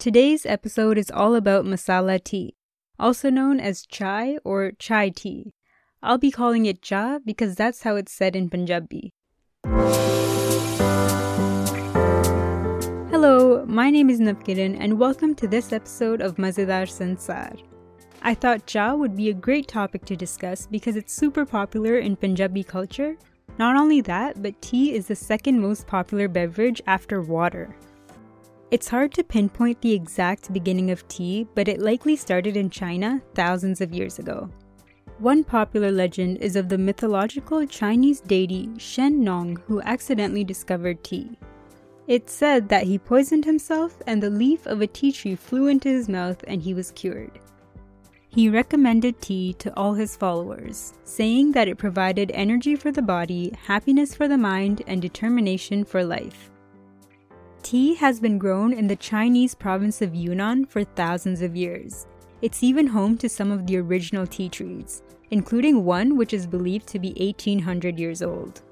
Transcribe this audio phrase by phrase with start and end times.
[0.00, 2.54] Today's episode is all about masala tea,
[2.98, 5.52] also known as chai or chai tea.
[6.02, 9.12] I'll be calling it cha because that's how it's said in Punjabi.
[13.10, 17.60] Hello, my name is Navkiran and welcome to this episode of Mazedar Sansar.
[18.22, 22.16] I thought cha would be a great topic to discuss because it's super popular in
[22.16, 23.18] Punjabi culture.
[23.58, 27.76] Not only that, but tea is the second most popular beverage after water.
[28.70, 33.20] It's hard to pinpoint the exact beginning of tea, but it likely started in China
[33.34, 34.48] thousands of years ago.
[35.18, 41.36] One popular legend is of the mythological Chinese deity Shen Nong who accidentally discovered tea.
[42.06, 45.88] It's said that he poisoned himself and the leaf of a tea tree flew into
[45.88, 47.40] his mouth and he was cured.
[48.28, 53.52] He recommended tea to all his followers, saying that it provided energy for the body,
[53.66, 56.52] happiness for the mind, and determination for life.
[57.62, 62.06] Tea has been grown in the Chinese province of Yunnan for thousands of years.
[62.42, 66.86] It's even home to some of the original tea trees, including one which is believed
[66.88, 68.62] to be 1800 years old.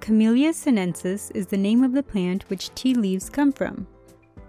[0.00, 3.86] Camellia sinensis is the name of the plant which tea leaves come from.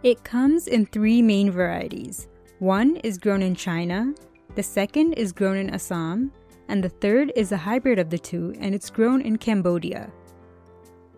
[0.02, 2.28] It comes in three main varieties.
[2.58, 4.14] One is grown in China,
[4.56, 6.32] the second is grown in Assam,
[6.68, 10.12] and the third is a hybrid of the two and it's grown in Cambodia.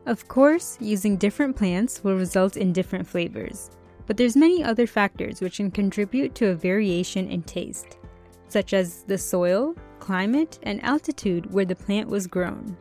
[0.06, 3.72] Of course, using different plants will result in different flavors,
[4.06, 7.98] but there's many other factors which can contribute to a variation in taste,
[8.48, 12.78] such as the soil, climate, and altitude where the plant was grown.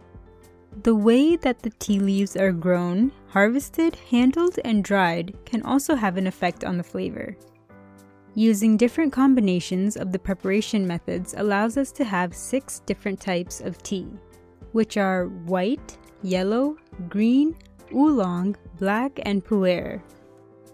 [0.82, 6.18] The way that the tea leaves are grown, harvested, handled, and dried can also have
[6.18, 7.36] an effect on the flavor.
[8.34, 13.82] Using different combinations of the preparation methods allows us to have six different types of
[13.82, 14.08] tea,
[14.72, 16.76] which are white, yellow,
[17.08, 17.54] green,
[17.94, 20.00] oolong, black, and pu'er.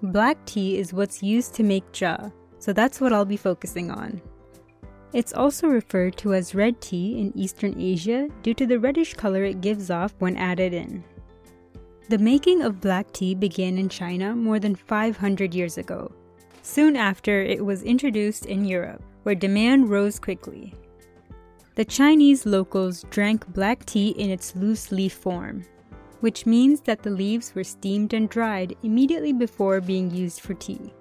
[0.03, 4.23] Black tea is what's used to make cha, so that's what I'll be focusing on.
[5.13, 9.45] It's also referred to as red tea in Eastern Asia due to the reddish color
[9.45, 11.03] it gives off when added in.
[12.09, 16.13] The making of black tea began in China more than 500 years ago.
[16.63, 20.75] Soon after, it was introduced in Europe, where demand rose quickly.
[21.77, 25.65] The Chinese locals drank black tea in its loose leaf form,
[26.19, 30.93] which means that the leaves were steamed and dried immediately before being used for tea.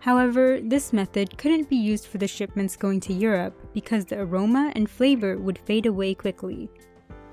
[0.00, 4.72] However, this method couldn't be used for the shipments going to Europe because the aroma
[4.74, 6.68] and flavor would fade away quickly.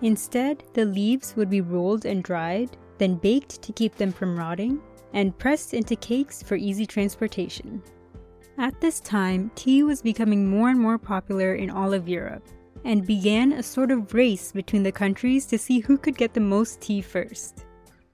[0.01, 4.79] Instead, the leaves would be rolled and dried, then baked to keep them from rotting,
[5.13, 7.81] and pressed into cakes for easy transportation.
[8.59, 12.43] At this time, tea was becoming more and more popular in all of Europe,
[12.83, 16.39] and began a sort of race between the countries to see who could get the
[16.39, 17.65] most tea first.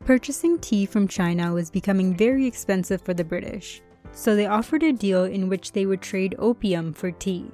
[0.04, 3.82] Purchasing tea from China was becoming very expensive for the British,
[4.12, 7.50] so they offered a deal in which they would trade opium for tea.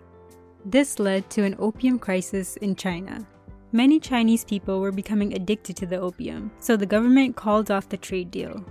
[0.65, 3.23] This led to an opium crisis in China.
[3.71, 7.97] Many Chinese people were becoming addicted to the opium, so the government called off the
[7.97, 8.65] trade deal.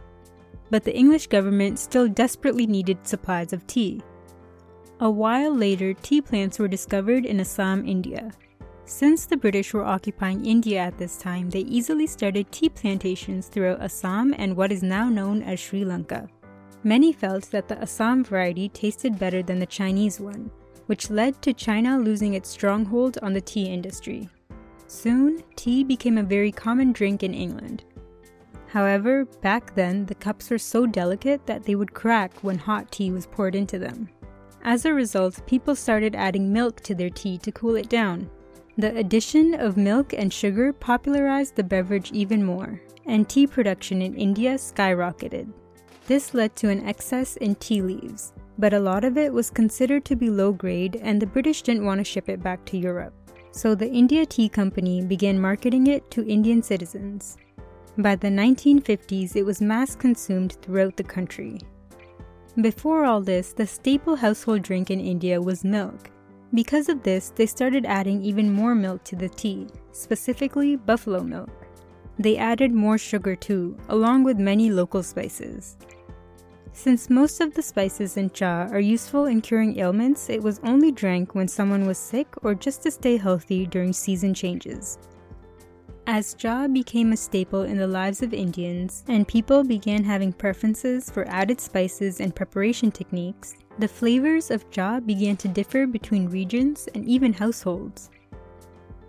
[0.70, 4.02] But the English government still desperately needed supplies of tea,
[5.00, 8.32] a while later, tea plants were discovered in Assam, India.
[8.84, 13.80] Since the British were occupying India at this time, they easily started tea plantations throughout
[13.80, 16.28] Assam and what is now known as Sri Lanka.
[16.82, 20.50] Many felt that the Assam variety tasted better than the Chinese one,
[20.86, 24.28] which led to China losing its stronghold on the tea industry.
[24.88, 27.84] Soon, tea became a very common drink in England.
[28.68, 33.10] However, back then, the cups were so delicate that they would crack when hot tea
[33.10, 34.10] was poured into them.
[34.62, 38.28] As a result, people started adding milk to their tea to cool it down.
[38.76, 44.14] The addition of milk and sugar popularized the beverage even more, and tea production in
[44.14, 45.50] India skyrocketed.
[46.06, 50.04] This led to an excess in tea leaves, but a lot of it was considered
[50.04, 53.14] to be low grade and the British didn't want to ship it back to Europe.
[53.50, 57.36] So the India Tea Company began marketing it to Indian citizens.
[57.98, 61.58] By the 1950s, it was mass consumed throughout the country,
[62.60, 66.10] before all this, the staple household drink in India was milk.
[66.52, 71.68] Because of this, they started adding even more milk to the tea, specifically buffalo milk.
[72.18, 75.76] They added more sugar too, along with many local spices.
[76.72, 80.90] Since most of the spices in cha are useful in curing ailments, it was only
[80.90, 84.98] drank when someone was sick or just to stay healthy during season changes.
[86.10, 91.10] As cha became a staple in the lives of Indians and people began having preferences
[91.10, 96.88] for added spices and preparation techniques, the flavors of cha began to differ between regions
[96.94, 98.08] and even households.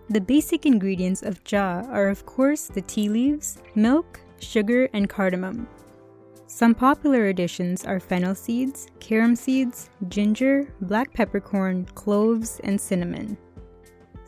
[0.10, 5.70] The basic ingredients of cha are, of course, the tea leaves, milk, sugar, and cardamom.
[6.48, 13.38] Some popular additions are fennel seeds, carom seeds, ginger, black peppercorn, cloves, and cinnamon.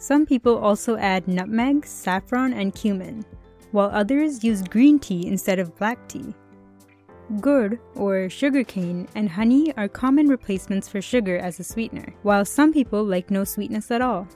[0.01, 3.24] Some people also add nutmeg, saffron, and cumin,
[3.71, 6.33] while others use green tea instead of black tea.
[7.39, 12.74] Gur, or sugarcane, and honey are common replacements for sugar as a sweetener, while some
[12.74, 14.27] people like no sweetness at all.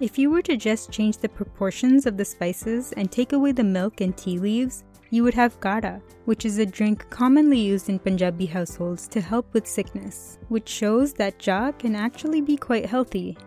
[0.00, 3.62] If you were to just change the proportions of the spices and take away the
[3.62, 8.00] milk and tea leaves, you would have kara, which is a drink commonly used in
[8.00, 13.38] Punjabi households to help with sickness, which shows that cha can actually be quite healthy.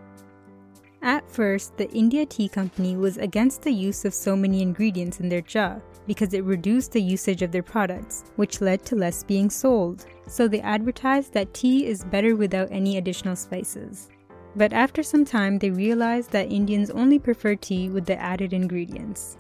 [1.03, 5.29] At first, the India Tea Company was against the use of so many ingredients in
[5.29, 9.49] their cha because it reduced the usage of their products, which led to less being
[9.49, 10.05] sold.
[10.27, 14.09] So they advertised that tea is better without any additional spices.
[14.55, 19.37] But after some time, they realized that Indians only prefer tea with the added ingredients.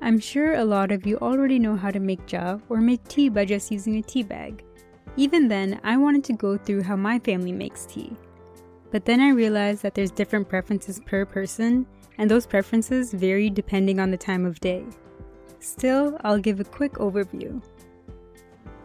[0.00, 3.28] I'm sure a lot of you already know how to make cha or make tea
[3.28, 4.64] by just using a tea bag.
[5.16, 8.16] Even then, I wanted to go through how my family makes tea.
[8.92, 11.86] But then I realized that there's different preferences per person,
[12.18, 14.84] and those preferences vary depending on the time of day.
[15.58, 17.62] Still, I'll give a quick overview.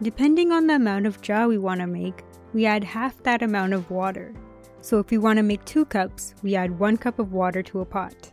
[0.00, 2.24] Depending on the amount of cha we want to make,
[2.54, 4.32] we add half that amount of water.
[4.80, 7.80] So if we want to make 2 cups, we add 1 cup of water to
[7.80, 8.32] a pot.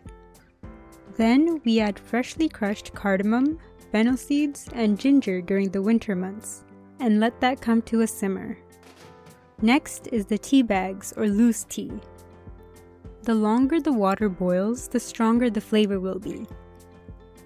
[1.17, 3.59] Then we add freshly crushed cardamom,
[3.91, 6.63] fennel seeds, and ginger during the winter months,
[6.99, 8.57] and let that come to a simmer.
[9.61, 11.91] Next is the tea bags or loose tea.
[13.23, 16.45] The longer the water boils, the stronger the flavor will be.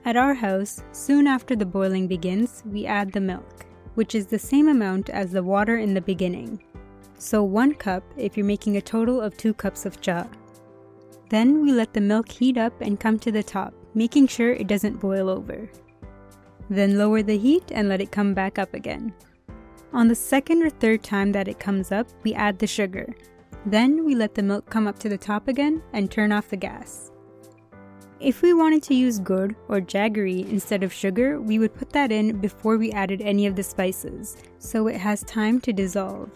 [0.05, 4.39] At our house, soon after the boiling begins, we add the milk, which is the
[4.39, 6.63] same amount as the water in the beginning.
[7.19, 10.27] So, one cup if you're making a total of two cups of cha.
[11.29, 14.67] Then we let the milk heat up and come to the top, making sure it
[14.67, 15.69] doesn't boil over.
[16.69, 19.13] Then lower the heat and let it come back up again.
[19.91, 23.15] On the second or third time that it comes up, we add the sugar.
[23.65, 26.57] Then we let the milk come up to the top again and turn off the
[26.57, 27.11] gas.
[28.19, 32.11] If we wanted to use gur or jaggery instead of sugar, we would put that
[32.11, 36.29] in before we added any of the spices, so it has time to dissolve.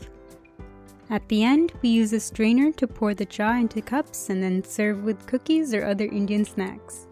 [1.09, 4.63] At the end, we use a strainer to pour the cha into cups and then
[4.63, 7.07] serve with cookies or other Indian snacks.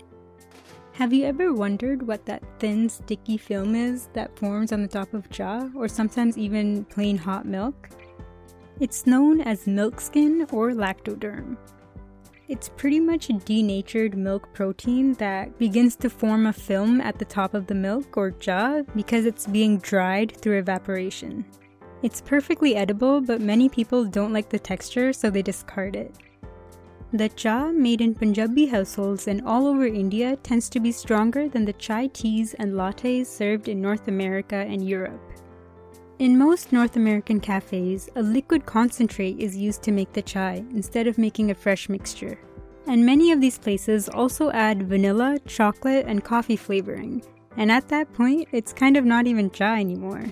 [0.93, 5.13] Have you ever wondered what that thin, sticky film is that forms on the top
[5.13, 7.89] of cha, or sometimes even plain hot milk?
[8.79, 11.55] It's known as milk skin or lactoderm.
[12.49, 17.25] It's pretty much a denatured milk protein that begins to form a film at the
[17.25, 21.45] top of the milk or cha because it's being dried through evaporation.
[22.03, 26.13] It's perfectly edible, but many people don't like the texture, so they discard it.
[27.13, 31.65] The cha made in Punjabi households and all over India tends to be stronger than
[31.65, 35.19] the chai teas and lattes served in North America and Europe.
[36.19, 41.05] In most North American cafes, a liquid concentrate is used to make the chai instead
[41.05, 42.39] of making a fresh mixture.
[42.87, 47.23] And many of these places also add vanilla, chocolate, and coffee flavoring.
[47.57, 50.23] And at that point, it's kind of not even chai anymore.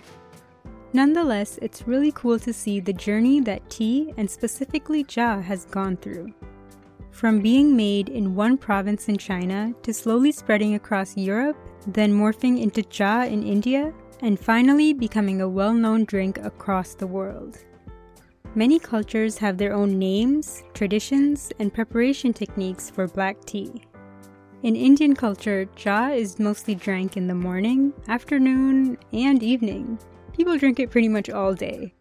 [0.94, 5.98] Nonetheless, it's really cool to see the journey that tea, and specifically cha, has gone
[5.98, 6.34] through.
[7.12, 11.58] From being made in one province in China to slowly spreading across Europe,
[11.88, 17.08] then morphing into cha in India, and finally becoming a well known drink across the
[17.08, 17.58] world.
[18.56, 23.84] Many cultures have their own names, traditions, and preparation techniques for black tea.
[24.64, 30.00] In Indian culture, cha is mostly drank in the morning, afternoon, and evening,
[30.40, 31.94] People drink it pretty much all day.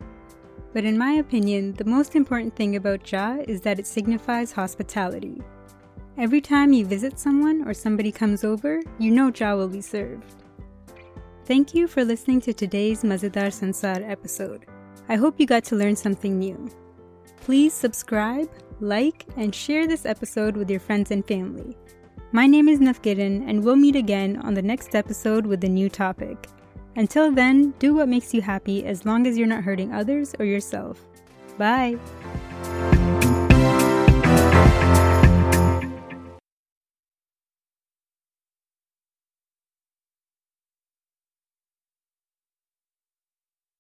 [0.73, 5.43] But in my opinion, the most important thing about cha is that it signifies hospitality.
[6.19, 10.35] Every time you visit someone or somebody comes over, you know cha will be served.
[11.47, 14.67] Thank you for listening to today's Mazedar Sansar episode.
[15.09, 16.69] I hope you got to learn something new.
[17.41, 21.79] Please subscribe, like, and share this episode with your friends and family.
[22.33, 25.89] My name is Navkiran, and we'll meet again on the next episode with a new
[25.89, 26.47] topic.
[26.99, 30.45] Until then, do what makes you happy as long as you're not hurting others or
[30.45, 31.07] yourself.
[31.57, 31.97] Bye!